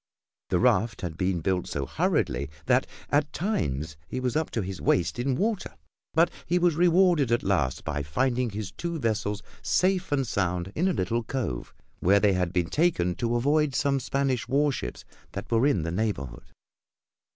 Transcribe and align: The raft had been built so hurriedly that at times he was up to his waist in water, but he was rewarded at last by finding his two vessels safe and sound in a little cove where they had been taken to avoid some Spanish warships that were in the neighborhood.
The 0.49 0.57
raft 0.57 1.01
had 1.01 1.15
been 1.15 1.41
built 1.41 1.67
so 1.67 1.85
hurriedly 1.85 2.49
that 2.65 2.87
at 3.11 3.31
times 3.31 3.97
he 4.07 4.19
was 4.19 4.35
up 4.35 4.49
to 4.49 4.63
his 4.63 4.81
waist 4.81 5.19
in 5.19 5.35
water, 5.35 5.75
but 6.15 6.31
he 6.47 6.57
was 6.57 6.73
rewarded 6.73 7.31
at 7.31 7.43
last 7.43 7.83
by 7.83 8.01
finding 8.01 8.49
his 8.49 8.71
two 8.71 8.97
vessels 8.97 9.43
safe 9.61 10.11
and 10.11 10.25
sound 10.25 10.71
in 10.73 10.87
a 10.87 10.93
little 10.93 11.21
cove 11.21 11.71
where 11.99 12.19
they 12.19 12.33
had 12.33 12.51
been 12.51 12.71
taken 12.71 13.13
to 13.17 13.35
avoid 13.35 13.75
some 13.75 13.99
Spanish 13.99 14.47
warships 14.47 15.05
that 15.33 15.51
were 15.51 15.67
in 15.67 15.83
the 15.83 15.91
neighborhood. 15.91 16.45